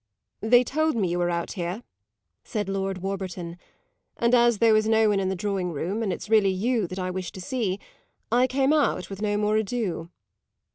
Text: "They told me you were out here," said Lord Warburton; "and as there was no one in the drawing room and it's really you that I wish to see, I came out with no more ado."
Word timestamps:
"They 0.39 0.63
told 0.63 0.95
me 0.95 1.09
you 1.09 1.19
were 1.19 1.29
out 1.29 1.51
here," 1.51 1.83
said 2.43 2.67
Lord 2.67 3.03
Warburton; 3.03 3.59
"and 4.17 4.33
as 4.33 4.57
there 4.57 4.73
was 4.73 4.87
no 4.89 5.09
one 5.09 5.19
in 5.19 5.29
the 5.29 5.35
drawing 5.35 5.71
room 5.71 6.01
and 6.01 6.11
it's 6.11 6.27
really 6.27 6.49
you 6.49 6.87
that 6.87 6.97
I 6.97 7.11
wish 7.11 7.31
to 7.33 7.39
see, 7.39 7.79
I 8.31 8.47
came 8.47 8.73
out 8.73 9.11
with 9.11 9.21
no 9.21 9.37
more 9.37 9.57
ado." 9.57 10.09